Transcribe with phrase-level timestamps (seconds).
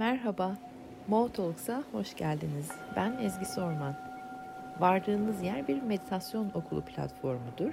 [0.00, 0.56] Merhaba,
[1.08, 1.30] Mo
[1.92, 2.70] hoş geldiniz.
[2.96, 3.96] Ben Ezgi Sorman.
[4.78, 7.72] Vardığınız yer bir meditasyon okulu platformudur.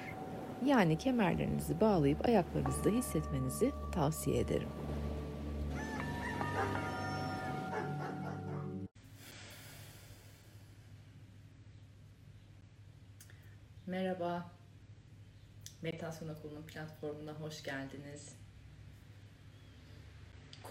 [0.65, 4.69] Yani kemerlerinizi bağlayıp ayaklarınızda hissetmenizi tavsiye ederim.
[13.85, 14.51] Merhaba,
[15.81, 18.46] Meditasyon Okulu'nun platformuna hoş geldiniz.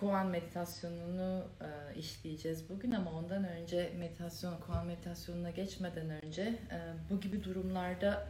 [0.00, 6.78] Koan meditasyonunu e, işleyeceğiz bugün ama ondan önce meditasyon, koan meditasyonuna geçmeden önce e,
[7.10, 8.26] bu gibi durumlarda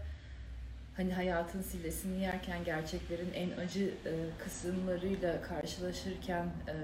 [0.97, 4.13] hani hayatın sillesini yerken gerçeklerin en acı e,
[4.45, 6.75] kısımlarıyla karşılaşırken e,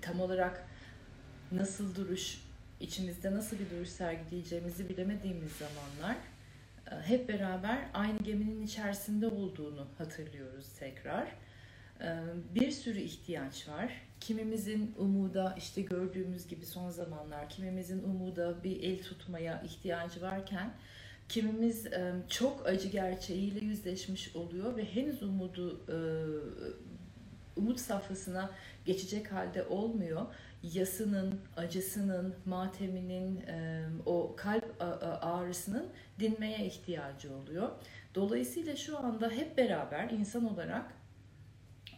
[0.00, 0.64] tam olarak
[1.52, 2.44] nasıl duruş,
[2.80, 6.16] içimizde nasıl bir duruş sergileyeceğimizi bilemediğimiz zamanlar
[6.90, 11.28] e, hep beraber aynı geminin içerisinde olduğunu hatırlıyoruz tekrar
[12.54, 13.92] bir sürü ihtiyaç var.
[14.20, 20.74] Kimimizin umuda işte gördüğümüz gibi son zamanlar kimimizin umuda bir el tutmaya ihtiyacı varken
[21.28, 25.96] kimimiz e, çok acı gerçeğiyle yüzleşmiş oluyor ve henüz umudu e,
[27.56, 28.50] umut safhasına
[28.84, 30.26] geçecek halde olmuyor.
[30.62, 34.76] Yasının, acısının, mateminin, e, o kalp
[35.20, 35.86] ağrısının
[36.20, 37.68] dinmeye ihtiyacı oluyor.
[38.14, 41.01] Dolayısıyla şu anda hep beraber insan olarak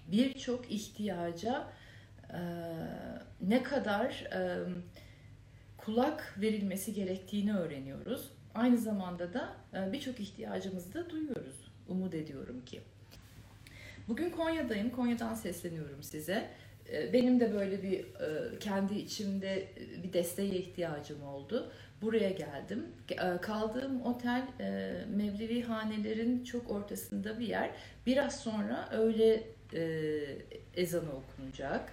[0.08, 1.68] birçok ihtiyaca
[2.30, 2.40] e,
[3.40, 4.58] ne kadar e,
[5.76, 8.30] kulak verilmesi gerektiğini öğreniyoruz.
[8.54, 11.72] Aynı zamanda da e, birçok ihtiyacımızı da duyuyoruz.
[11.88, 12.80] Umut ediyorum ki.
[14.08, 14.90] Bugün Konya'dayım.
[14.90, 16.50] Konya'dan sesleniyorum size.
[17.12, 18.06] Benim de böyle bir
[18.60, 19.68] kendi içimde
[20.02, 21.72] bir desteğe ihtiyacım oldu.
[22.02, 22.86] Buraya geldim.
[23.42, 24.42] Kaldığım otel
[25.08, 27.70] Mevlevi hanelerin çok ortasında bir yer.
[28.06, 30.20] Biraz sonra öyle e,
[30.76, 31.92] ezanı okunacak.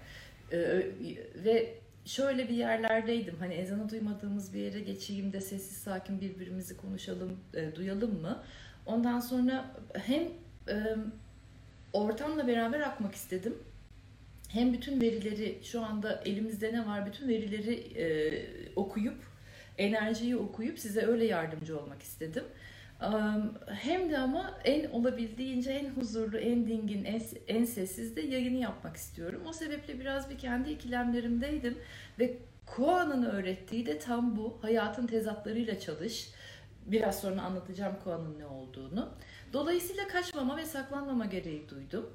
[0.51, 0.57] E,
[1.35, 1.73] ve
[2.05, 3.35] şöyle bir yerlerdeydim.
[3.39, 8.43] Hani ezanı duymadığımız bir yere geçeyim de sessiz sakin birbirimizi konuşalım, e, duyalım mı?
[8.85, 10.23] Ondan sonra hem
[10.67, 10.95] e,
[11.93, 13.57] ortamla beraber akmak istedim.
[14.47, 18.05] Hem bütün verileri şu anda elimizde ne var bütün verileri e,
[18.75, 19.17] okuyup
[19.77, 22.43] enerjiyi okuyup size öyle yardımcı olmak istedim.
[23.67, 28.95] Hem de ama en olabildiğince en huzurlu, en dingin, en, en sessiz de yayını yapmak
[28.95, 29.41] istiyorum.
[29.49, 31.77] O sebeple biraz bir kendi ikilemlerimdeydim
[32.19, 34.57] ve Koa'nın öğrettiği de tam bu.
[34.61, 36.29] Hayatın tezatlarıyla çalış.
[36.85, 39.09] Biraz sonra anlatacağım Koa'nın ne olduğunu.
[39.53, 42.09] Dolayısıyla kaçmama ve saklanmama gereği duydum.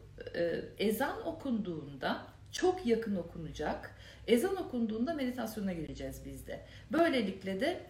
[0.78, 3.94] Ezan okunduğunda çok yakın okunacak.
[4.26, 6.60] Ezan okunduğunda meditasyona gireceğiz biz de.
[6.92, 7.80] Böylelikle de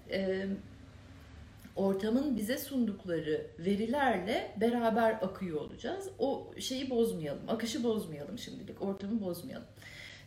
[1.77, 6.09] ortamın bize sundukları verilerle beraber akıyor olacağız.
[6.19, 9.67] O şeyi bozmayalım, akışı bozmayalım şimdilik, ortamı bozmayalım.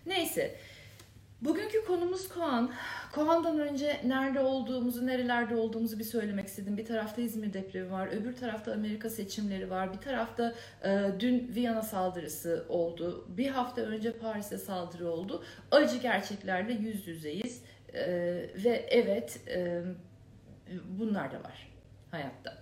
[0.06, 0.56] Neyse,
[1.42, 2.72] bugünkü konumuz Koan.
[3.12, 6.78] Koan'dan önce nerede olduğumuzu, nerelerde olduğumuzu bir söylemek istedim.
[6.78, 11.82] Bir tarafta İzmir depremi var, öbür tarafta Amerika seçimleri var, bir tarafta e, dün Viyana
[11.82, 15.44] saldırısı oldu, bir hafta önce Paris'e saldırı oldu.
[15.72, 17.62] Acı gerçeklerle yüz yüzeyiz
[17.94, 18.08] e,
[18.64, 19.40] ve evet...
[19.48, 19.82] E,
[20.86, 21.72] bunlar da var
[22.12, 22.58] hayatta.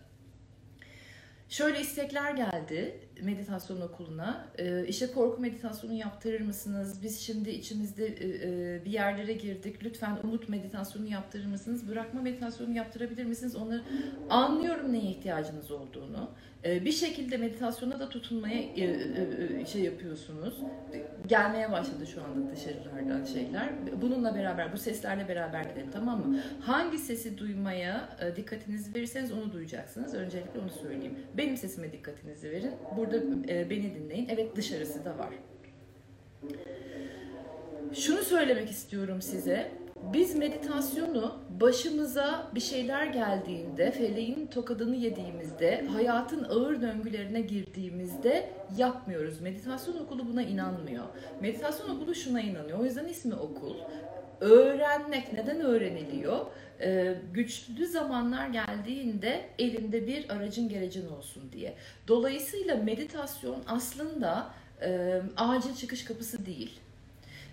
[1.49, 4.47] Şöyle istekler geldi meditasyon okuluna.
[4.57, 7.03] Ee, işte korku meditasyonu yaptırır mısınız?
[7.03, 9.83] Biz şimdi içimizde e, e, bir yerlere girdik.
[9.83, 11.89] Lütfen umut meditasyonu yaptırır mısınız?
[11.89, 13.55] Bırakma meditasyonu yaptırabilir misiniz?
[13.55, 13.83] Onları
[14.29, 16.29] anlıyorum neye ihtiyacınız olduğunu.
[16.65, 20.59] Ee, bir şekilde meditasyona da tutunmaya e, şey yapıyorsunuz.
[21.27, 23.69] Gelmeye başladı şu anda dışarılardan şeyler.
[24.01, 26.39] Bununla beraber, bu seslerle beraber gidelim tamam mı?
[26.61, 30.13] Hangi sesi duymaya dikkatinizi verirseniz onu duyacaksınız.
[30.13, 31.15] Öncelikle onu söyleyeyim.
[31.37, 32.71] Benim sesime dikkatinizi verin.
[32.97, 34.27] Burada Burada e, beni dinleyin.
[34.29, 35.33] Evet dışarısı da var.
[37.93, 39.71] Şunu söylemek istiyorum size.
[40.13, 49.41] Biz meditasyonu başımıza bir şeyler geldiğinde, feleğin tokadını yediğimizde, hayatın ağır döngülerine girdiğimizde yapmıyoruz.
[49.41, 51.03] Meditasyon okulu buna inanmıyor.
[51.41, 52.79] Meditasyon okulu şuna inanıyor.
[52.79, 53.75] O yüzden ismi okul.
[54.41, 56.45] Öğrenmek neden öğreniliyor?
[56.81, 61.73] Ee, güçlü zamanlar geldiğinde elinde bir aracın gerecin olsun diye.
[62.07, 66.79] Dolayısıyla meditasyon aslında e, acil çıkış kapısı değil.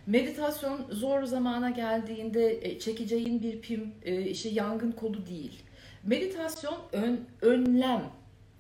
[0.07, 5.63] Meditasyon zor zamana geldiğinde e, çekeceğin bir pim, e, işte yangın kolu değil.
[6.03, 8.03] Meditasyon ön, önlem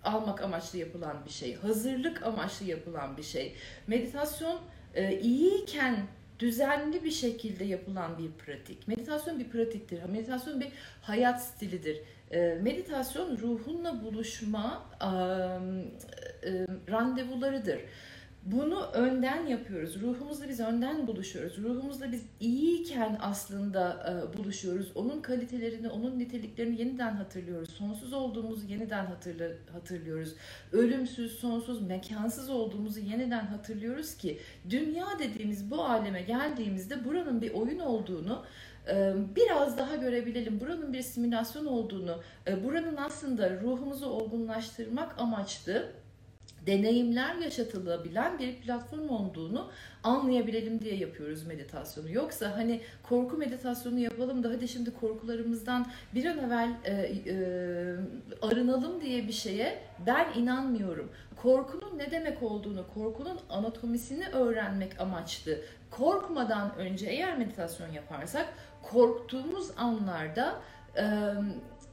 [0.04, 3.54] almak amaçlı yapılan bir şey, hazırlık amaçlı yapılan bir şey.
[3.86, 4.58] Meditasyon
[4.94, 5.96] e, iyiyken
[6.38, 8.88] düzenli bir şekilde yapılan bir pratik.
[8.88, 10.02] Meditasyon bir pratiktir.
[10.02, 10.68] Meditasyon bir
[11.02, 12.00] hayat stilidir.
[12.62, 14.82] Meditasyon ruhunla buluşma
[16.90, 17.80] randevularıdır.
[18.44, 20.02] Bunu önden yapıyoruz.
[20.02, 21.58] Ruhumuzla biz önden buluşuyoruz.
[21.58, 24.92] Ruhumuzla biz iyiyken aslında e, buluşuyoruz.
[24.94, 27.70] Onun kalitelerini, onun niteliklerini yeniden hatırlıyoruz.
[27.70, 30.34] Sonsuz olduğumuzu yeniden hatırla, hatırlıyoruz.
[30.72, 34.38] Ölümsüz, sonsuz, mekansız olduğumuzu yeniden hatırlıyoruz ki
[34.70, 38.44] dünya dediğimiz bu aleme geldiğimizde buranın bir oyun olduğunu
[38.88, 40.60] e, biraz daha görebilelim.
[40.60, 45.92] Buranın bir simülasyon olduğunu, e, buranın aslında ruhumuzu olgunlaştırmak amaçlı
[46.66, 49.70] deneyimler yaşatılabilen bir platform olduğunu
[50.02, 52.10] anlayabilelim diye yapıyoruz meditasyonu.
[52.10, 57.36] Yoksa hani korku meditasyonu yapalım da hadi şimdi korkularımızdan bir an evvel e, e,
[58.42, 61.10] arınalım diye bir şeye ben inanmıyorum.
[61.36, 65.58] Korkunun ne demek olduğunu, korkunun anatomisini öğrenmek amaçlı.
[65.90, 68.46] Korkmadan önce eğer meditasyon yaparsak
[68.82, 70.60] korktuğumuz anlarda
[70.96, 71.04] e,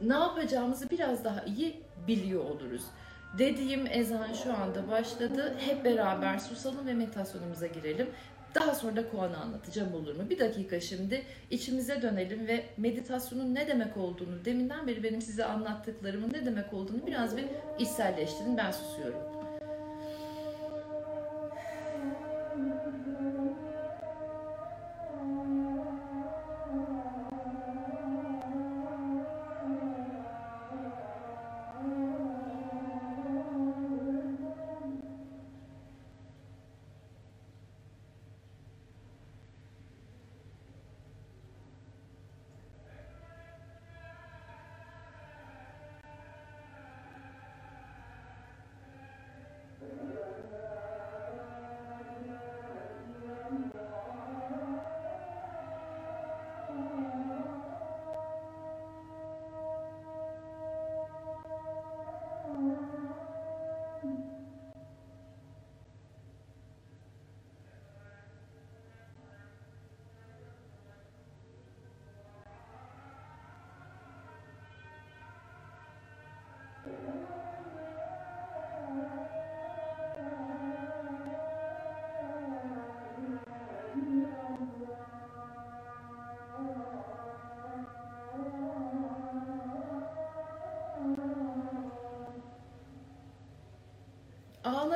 [0.01, 2.83] ne yapacağımızı biraz daha iyi biliyor oluruz.
[3.37, 5.55] Dediğim ezan şu anda başladı.
[5.59, 8.09] Hep beraber susalım ve meditasyonumuza girelim.
[8.55, 10.29] Daha sonra da koanı anlatacağım olur mu?
[10.29, 16.33] Bir dakika şimdi içimize dönelim ve meditasyonun ne demek olduğunu, deminden beri benim size anlattıklarımın
[16.33, 17.45] ne demek olduğunu biraz bir
[17.79, 18.57] içselleştirin.
[18.57, 19.40] Ben susuyorum.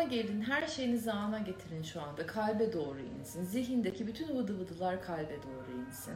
[0.09, 2.27] Gelin, her şeyinizi ana getirin şu anda.
[2.27, 3.43] Kalbe doğru insin.
[3.45, 6.13] Zihindeki bütün vıdı vıdılar kalbe doğru insin.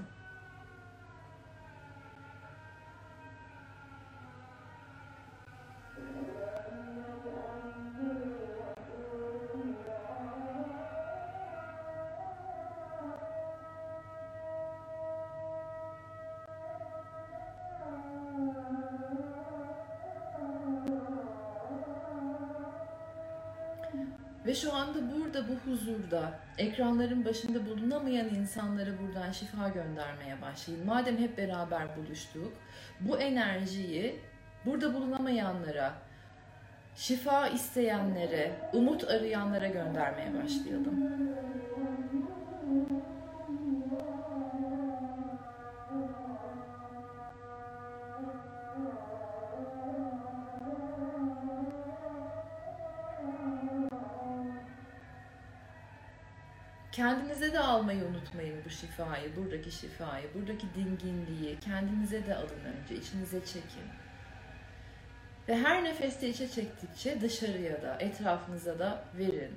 [24.49, 30.85] Ve şu anda burada bu huzurda ekranların başında bulunamayan insanlara buradan şifa göndermeye başlayın.
[30.85, 32.53] Madem hep beraber buluştuk,
[32.99, 34.19] bu enerjiyi
[34.65, 35.93] burada bulunamayanlara,
[36.95, 41.09] şifa isteyenlere, umut arayanlara göndermeye başlayalım.
[57.89, 63.83] Almayı unutmayın bu şifayı, buradaki şifayı, buradaki dinginliği kendinize de alın önce, içinize çekin.
[65.47, 69.55] Ve her nefeste içe çektikçe dışarıya da, etrafınıza da verin.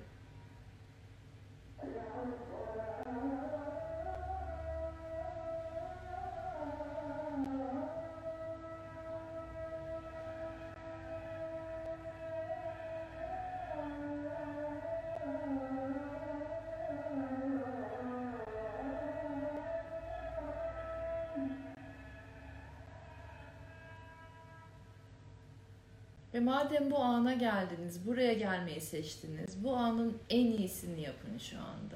[26.64, 31.92] Madem bu ana geldiniz, buraya gelmeyi seçtiniz, bu anın en iyisini yapın şu anda.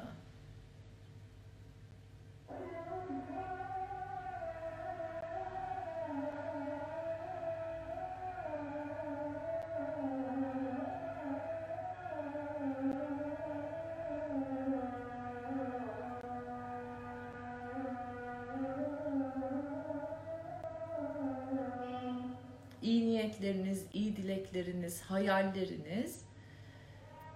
[23.37, 26.21] İyi niyetleriniz, iyi dilekleriniz, hayalleriniz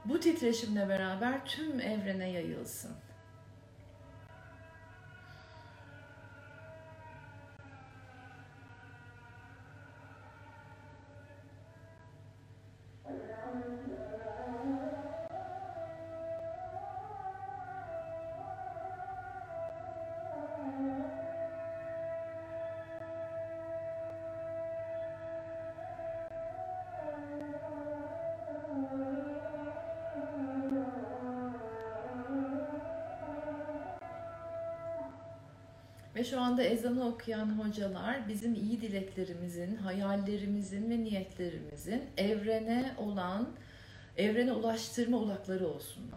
[0.04, 2.90] bu titreşimle beraber tüm evrene yayılsın.
[36.20, 43.48] Ve şu anda ezanı okuyan hocalar bizim iyi dileklerimizin, hayallerimizin ve niyetlerimizin evrene olan,
[44.16, 46.09] evrene ulaştırma ulakları olsunlar.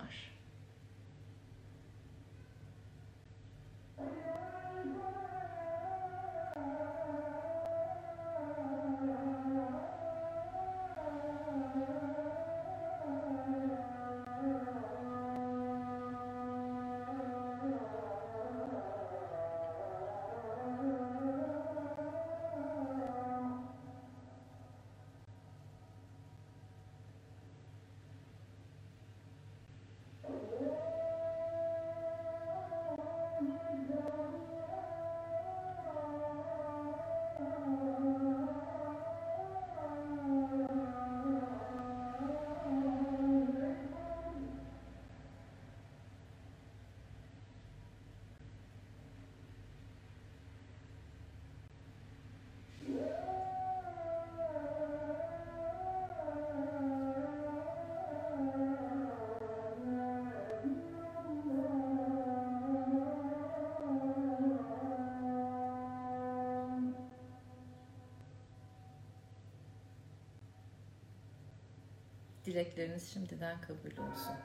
[72.54, 74.36] Dilekleriniz şimdiden kabul olsun.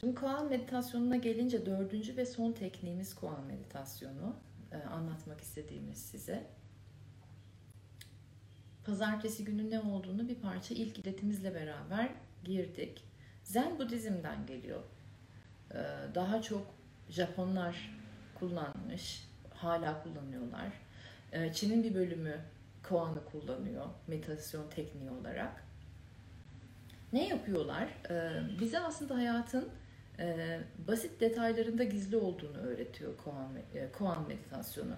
[0.00, 4.36] Şimdi koan meditasyonuna gelince dördüncü ve son tekniğimiz koan meditasyonu.
[4.72, 6.46] Ee, anlatmak istediğimiz size.
[8.86, 12.08] Pazartesi günü ne olduğunu bir parça ilk iletimizle beraber
[12.44, 13.04] girdik.
[13.44, 14.82] Zen Budizm'den geliyor.
[15.74, 15.76] Ee,
[16.14, 16.66] daha çok
[17.08, 17.90] Japonlar
[18.34, 20.72] kullanmış, hala kullanıyorlar.
[21.32, 22.40] Ee, Çin'in bir bölümü
[22.88, 25.64] koanı kullanıyor meditasyon tekniği olarak.
[27.12, 27.88] Ne yapıyorlar?
[28.10, 29.68] Ee, bize aslında hayatın
[30.18, 34.94] e, basit detaylarında gizli olduğunu öğretiyor koan, e, koan meditasyonu.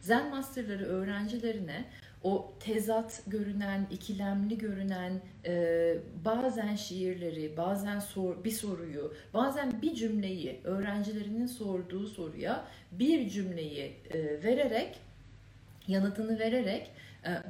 [0.00, 1.84] Zen masterları öğrencilerine
[2.22, 10.60] o tezat görünen, ikilemli görünen e, bazen şiirleri, bazen sor, bir soruyu, bazen bir cümleyi
[10.64, 15.00] öğrencilerinin sorduğu soruya bir cümleyi e, vererek,
[15.86, 16.90] yanıtını vererek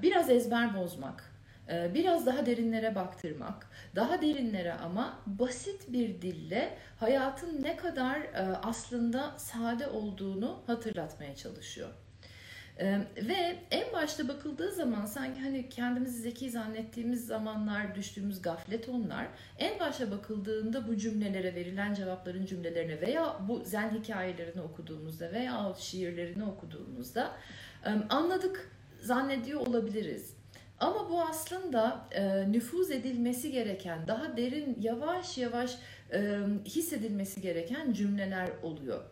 [0.03, 1.31] biraz ezber bozmak,
[1.71, 8.57] e, biraz daha derinlere baktırmak, daha derinlere ama basit bir dille hayatın ne kadar e,
[8.62, 11.89] aslında sade olduğunu hatırlatmaya çalışıyor.
[13.17, 19.27] ve en başta bakıldığı zaman sanki hani kendimizi zeki zannettiğimiz zamanlar düştüğümüz gaflet onlar.
[19.59, 26.45] En başta bakıldığında bu cümlelere verilen cevapların cümlelerine veya bu zen hikayelerini okuduğumuzda veya şiirlerini
[26.45, 27.33] okuduğumuzda
[28.09, 28.71] anladık
[29.02, 30.35] zannediyor olabiliriz.
[30.80, 35.78] Ama bu aslında e, nüfuz edilmesi gereken, daha derin, yavaş yavaş
[36.12, 39.04] e, hissedilmesi gereken cümleler oluyor.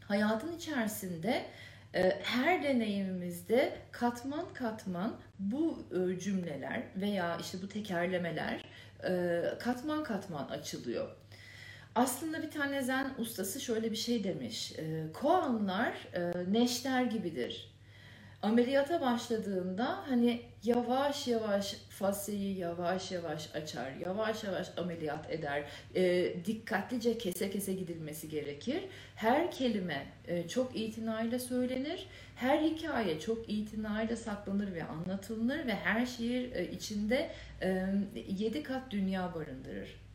[0.00, 1.44] Hayatın içerisinde
[1.94, 8.64] e, her deneyimimizde katman katman bu e, cümleler veya işte bu tekerlemeler
[9.08, 11.08] e, katman katman açılıyor.
[11.94, 14.72] Aslında bir tane zen ustası şöyle bir şey demiş.
[14.78, 17.75] E, koanlar e, neşter gibidir
[18.46, 27.18] ameliyata başladığında hani yavaş yavaş faseyi yavaş yavaş açar, yavaş yavaş ameliyat eder, e, dikkatlice
[27.18, 28.82] kese kese gidilmesi gerekir.
[29.16, 36.06] Her kelime e, çok itinayla söylenir, her hikaye çok itinayla saklanır ve anlatılır ve her
[36.06, 37.30] şiir e, içinde
[37.62, 37.86] e,
[38.28, 40.05] yedi kat dünya barındırır.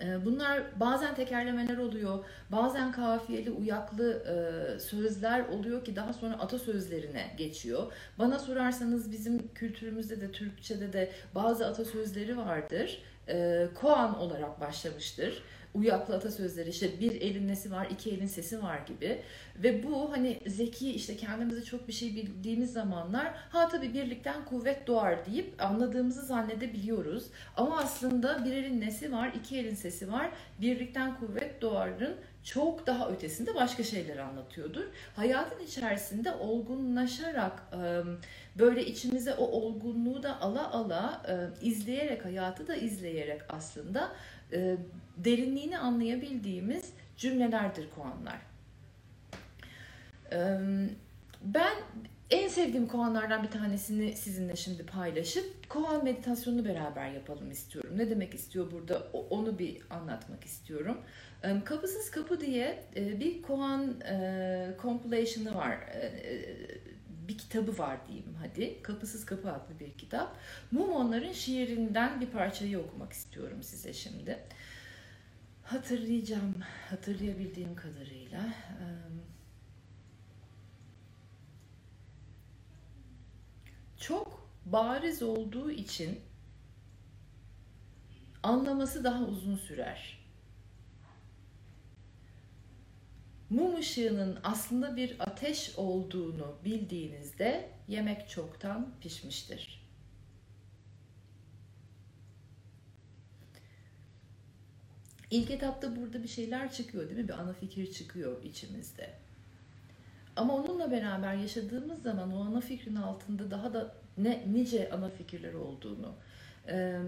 [0.00, 7.34] Ee, bunlar bazen tekerlemeler oluyor, bazen kafiyeli, uyaklı e, sözler oluyor ki daha sonra atasözlerine
[7.36, 7.92] geçiyor.
[8.18, 13.02] Bana sorarsanız bizim kültürümüzde de Türkçe'de de bazı atasözleri vardır.
[13.28, 15.42] E, koan olarak başlamıştır
[15.74, 19.22] uyaklı atasözleri işte bir elin nesi var iki elin sesi var gibi
[19.56, 24.86] ve bu hani zeki işte kendimize çok bir şey bildiğimiz zamanlar ha tabii birlikten kuvvet
[24.86, 27.24] doğar deyip anladığımızı zannedebiliyoruz
[27.56, 33.10] ama aslında bir elin nesi var iki elin sesi var birlikten kuvvet doğarın çok daha
[33.10, 34.84] ötesinde başka şeyler anlatıyordur.
[35.16, 37.62] Hayatın içerisinde olgunlaşarak
[38.58, 41.22] böyle içimize o olgunluğu da ala ala
[41.62, 44.12] izleyerek hayatı da izleyerek aslında
[45.18, 48.38] derinliğini anlayabildiğimiz cümlelerdir koanlar.
[51.42, 51.74] Ben
[52.30, 57.90] en sevdiğim koanlardan bir tanesini sizinle şimdi paylaşıp koan meditasyonunu beraber yapalım istiyorum.
[57.96, 60.98] Ne demek istiyor burada onu bir anlatmak istiyorum.
[61.64, 63.94] Kapısız Kapı diye bir koan
[64.82, 65.78] compilation'ı var.
[67.28, 68.82] Bir kitabı var diyeyim hadi.
[68.82, 70.36] Kapısız Kapı adlı bir kitap.
[70.70, 74.38] Mumonların şiirinden bir parçayı okumak istiyorum size şimdi.
[75.68, 76.54] Hatırlayacağım,
[76.90, 78.54] hatırlayabildiğim kadarıyla.
[83.96, 86.20] Çok bariz olduğu için
[88.42, 90.18] anlaması daha uzun sürer.
[93.50, 99.87] Mum ışığının aslında bir ateş olduğunu bildiğinizde yemek çoktan pişmiştir.
[105.30, 107.28] İlk etapta burada bir şeyler çıkıyor değil mi?
[107.28, 109.10] Bir ana fikir çıkıyor içimizde.
[110.36, 115.54] Ama onunla beraber yaşadığımız zaman o ana fikrin altında daha da ne nice ana fikirler
[115.54, 116.14] olduğunu
[116.68, 116.98] e,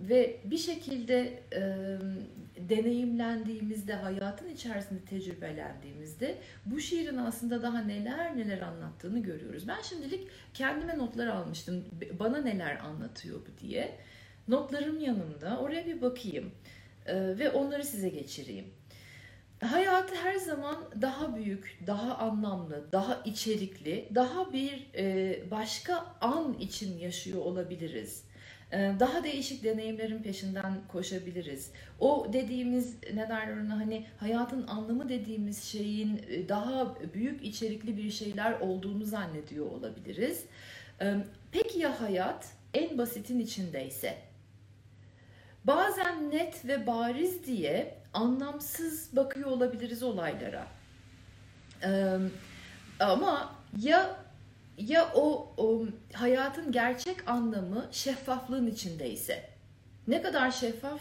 [0.00, 1.62] ve bir şekilde e,
[2.68, 9.68] deneyimlendiğimizde, hayatın içerisinde tecrübelendiğimizde bu şiirin aslında daha neler neler anlattığını görüyoruz.
[9.68, 11.84] Ben şimdilik kendime notlar almıştım.
[12.18, 13.98] Bana neler anlatıyor bu diye.
[14.48, 15.58] Notlarım yanımda.
[15.58, 16.52] Oraya bir bakayım.
[17.06, 18.66] Ee, ve onları size geçireyim.
[19.60, 26.98] Hayatı her zaman daha büyük, daha anlamlı, daha içerikli, daha bir e, başka an için
[26.98, 28.24] yaşıyor olabiliriz.
[28.72, 31.72] Ee, daha değişik deneyimlerin peşinden koşabiliriz.
[32.00, 38.10] O dediğimiz ne derler ona hani hayatın anlamı dediğimiz şeyin e, daha büyük içerikli bir
[38.10, 40.44] şeyler olduğunu zannediyor olabiliriz.
[41.00, 41.14] Ee,
[41.52, 44.29] peki ya hayat en basitin içindeyse?
[45.64, 50.66] Bazen net ve bariz diye anlamsız bakıyor olabiliriz olaylara.
[53.00, 54.16] Ama ya
[54.78, 59.50] ya o, o hayatın gerçek anlamı şeffaflığın içindeyse,
[60.08, 61.00] ne kadar şeffaf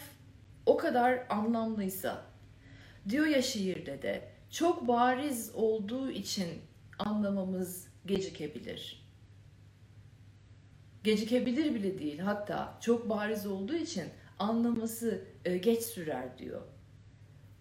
[0.66, 2.22] o kadar anlamlıysa.
[3.10, 6.48] Diyor ya şiirde de çok bariz olduğu için
[7.00, 9.10] anlamamız gecikebilir.
[11.04, 14.04] Gecikebilir bile değil hatta çok bariz olduğu için
[14.40, 16.62] anlaması e, geç sürer diyor.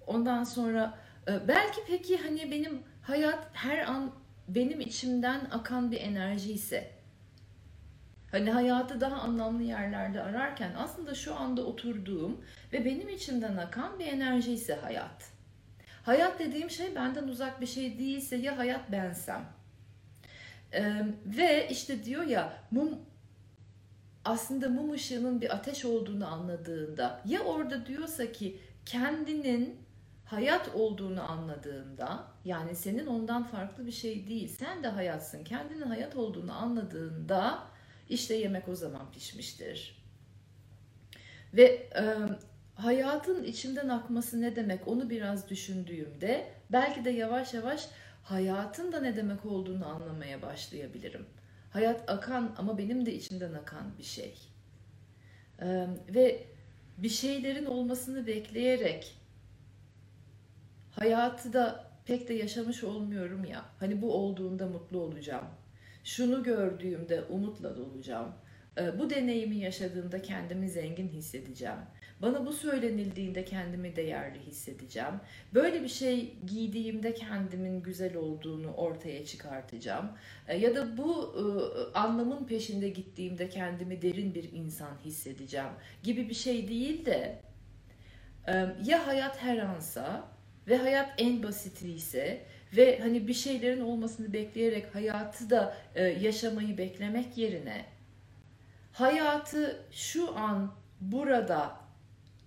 [0.07, 4.13] Ondan sonra e, belki peki hani benim hayat her an
[4.49, 6.91] benim içimden akan bir enerji ise
[8.31, 14.07] hani hayatı daha anlamlı yerlerde ararken aslında şu anda oturduğum ve benim içimden akan bir
[14.07, 15.31] enerji ise hayat.
[16.03, 19.45] Hayat dediğim şey benden uzak bir şey değilse ya hayat bensem.
[20.73, 22.99] Ee, ve işte diyor ya mum
[24.25, 29.89] aslında mum ışığının bir ateş olduğunu anladığında ya orada diyorsa ki kendinin
[30.25, 36.17] hayat olduğunu anladığında yani senin ondan farklı bir şey değil sen de hayatsın kendinin hayat
[36.17, 37.63] olduğunu anladığında
[38.09, 39.99] işte yemek o zaman pişmiştir.
[41.55, 41.65] Ve
[41.97, 42.15] e,
[42.75, 47.89] hayatın içinden akması ne demek onu biraz düşündüğümde belki de yavaş yavaş
[48.23, 51.27] hayatın da ne demek olduğunu anlamaya başlayabilirim.
[51.71, 54.35] Hayat akan ama benim de içimden akan bir şey.
[55.63, 56.47] Ee, ve
[56.99, 59.15] bir şeylerin olmasını bekleyerek
[60.91, 63.65] hayatı da pek de yaşamış olmuyorum ya.
[63.81, 65.47] Hani bu olduğunda mutlu olacağım.
[66.05, 68.33] Şunu gördüğümde umutla dolacağım.
[68.79, 71.79] Ee, bu deneyimi yaşadığımda kendimi zengin hissedeceğim.
[72.23, 75.15] Bana bu söylenildiğinde kendimi değerli hissedeceğim.
[75.55, 80.11] Böyle bir şey giydiğimde kendimin güzel olduğunu ortaya çıkartacağım.
[80.49, 81.43] E, ya da bu e,
[81.99, 85.71] anlamın peşinde gittiğimde kendimi derin bir insan hissedeceğim
[86.03, 87.39] gibi bir şey değil de
[88.47, 88.53] e,
[88.85, 90.29] ya hayat her ansa
[90.69, 92.43] ve hayat en basiti ise
[92.77, 95.77] ve hani bir şeylerin olmasını bekleyerek hayatı da
[96.21, 97.85] yaşamayı beklemek yerine
[98.93, 101.88] hayatı şu an burada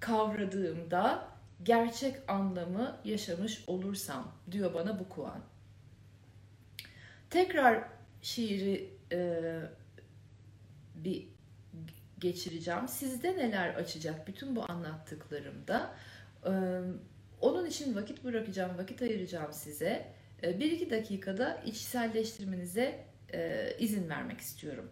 [0.01, 1.27] kavradığımda
[1.63, 5.41] gerçek anlamı yaşamış olursam diyor bana bu Kuan.
[7.29, 7.83] Tekrar
[8.21, 9.41] şiiri e,
[10.95, 11.27] bir
[12.19, 12.87] geçireceğim.
[12.87, 15.93] Sizde neler açacak bütün bu anlattıklarımda?
[16.45, 16.51] E,
[17.41, 20.13] onun için vakit bırakacağım, vakit ayıracağım size.
[20.43, 24.91] E, bir iki dakikada içselleştirmenize e, izin vermek istiyorum.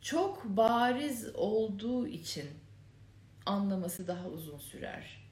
[0.00, 2.46] Çok bariz olduğu için
[3.46, 5.30] anlaması daha uzun sürer.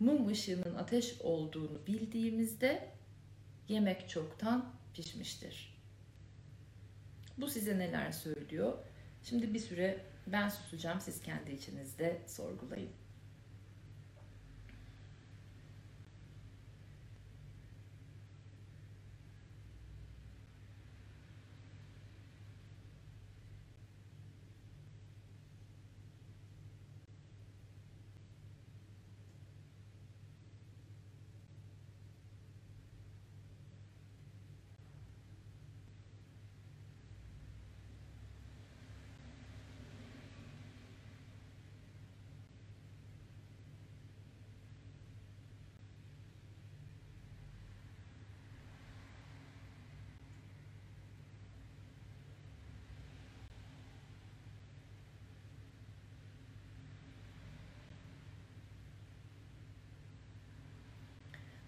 [0.00, 2.90] Mum ışığının ateş olduğunu bildiğimizde
[3.68, 5.76] yemek çoktan pişmiştir.
[7.38, 8.78] Bu size neler söylüyor?
[9.22, 12.90] Şimdi bir süre ben susacağım, siz kendi içinizde sorgulayın.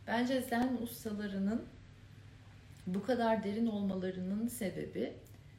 [0.09, 1.64] Bence zen ustalarının
[2.87, 5.12] bu kadar derin olmalarının sebebi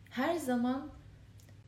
[0.09, 0.89] her zaman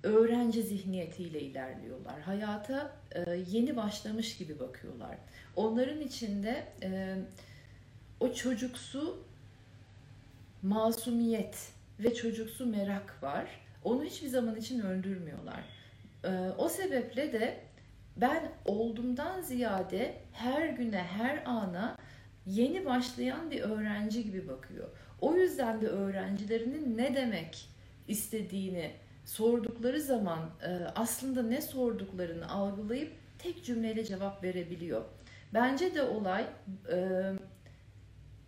[0.03, 2.21] öğrenci zihniyetiyle ilerliyorlar.
[2.21, 5.17] Hayata e, yeni başlamış gibi bakıyorlar.
[5.55, 7.17] Onların içinde e,
[8.19, 9.23] o çocuksu
[10.61, 13.45] masumiyet ve çocuksu merak var.
[13.83, 15.63] Onu hiçbir zaman için öldürmüyorlar.
[16.23, 17.59] E, o sebeple de
[18.17, 21.97] ben oldumdan ziyade her güne, her ana
[22.45, 24.87] yeni başlayan bir öğrenci gibi bakıyor.
[25.21, 27.69] O yüzden de öğrencilerinin ne demek
[28.07, 28.91] istediğini
[29.25, 35.05] sordukları zaman e, aslında ne sorduklarını algılayıp tek cümleyle cevap verebiliyor.
[35.53, 36.45] Bence de olay
[36.91, 37.31] e,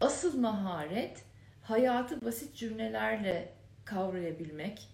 [0.01, 1.23] asıl maharet
[1.61, 3.53] hayatı basit cümlelerle
[3.85, 4.87] kavrayabilmek,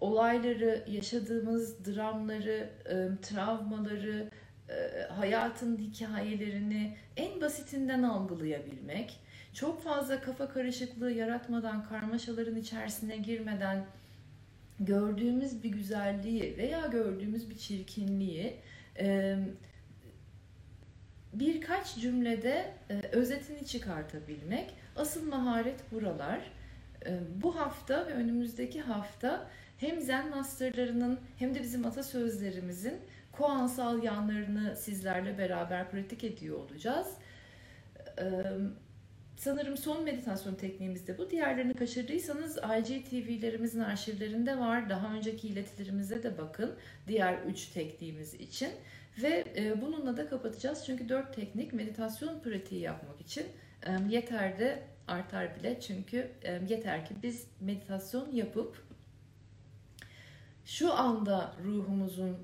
[0.00, 4.30] olayları, yaşadığımız dramları, e, travmaları,
[5.08, 9.20] hayatın hikayelerini en basitinden algılayabilmek,
[9.54, 13.84] çok fazla kafa karışıklığı yaratmadan, karmaşaların içerisine girmeden
[14.80, 18.56] gördüğümüz bir güzelliği veya gördüğümüz bir çirkinliği
[21.32, 22.72] birkaç cümlede
[23.12, 24.74] özetini çıkartabilmek.
[24.96, 26.52] Asıl maharet buralar.
[27.42, 32.94] Bu hafta ve önümüzdeki hafta hem Zen Master'larının hem de bizim atasözlerimizin
[33.32, 37.06] koansal yanlarını sizlerle beraber pratik ediyor olacağız.
[39.36, 41.30] Sanırım son meditasyon tekniğimiz de bu.
[41.30, 44.90] Diğerlerini kaçırdıysanız IGTV'lerimizin arşivlerinde var.
[44.90, 46.74] Daha önceki iletilerimize de bakın.
[47.08, 48.70] Diğer üç tekniğimiz için.
[49.22, 49.44] Ve
[49.80, 50.82] bununla da kapatacağız.
[50.86, 53.46] Çünkü dört teknik meditasyon pratiği yapmak için
[53.86, 55.80] e, yeter de artar bile.
[55.80, 56.30] Çünkü
[56.68, 58.84] yeter ki biz meditasyon yapıp
[60.64, 62.36] şu anda ruhumuzun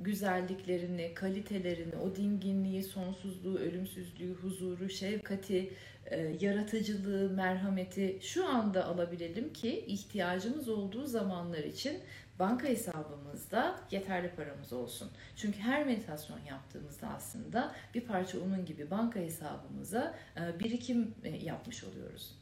[0.00, 5.72] güzelliklerini, kalitelerini, o dinginliği, sonsuzluğu, ölümsüzlüğü, huzuru, şefkati,
[6.06, 12.00] e, yaratıcılığı, merhameti şu anda alabilelim ki ihtiyacımız olduğu zamanlar için
[12.38, 15.10] banka hesabımızda yeterli paramız olsun.
[15.36, 21.84] Çünkü her meditasyon yaptığımızda aslında bir parça onun gibi banka hesabımıza e, birikim e, yapmış
[21.84, 22.38] oluyoruz.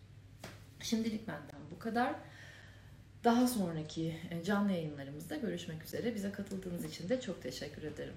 [0.81, 2.14] Şimdilik benden bu kadar.
[3.24, 6.14] Daha sonraki canlı yayınlarımızda görüşmek üzere.
[6.14, 8.14] Bize katıldığınız için de çok teşekkür ederim.